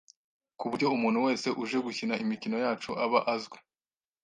ku 0.57 0.65
buryo 0.69 0.87
umuntu 0.97 1.19
wese 1.25 1.47
uje 1.63 1.77
gukina 1.85 2.13
imikino 2.23 2.55
yacu 2.65 2.89
aba 3.05 3.19
azwi 3.33 3.57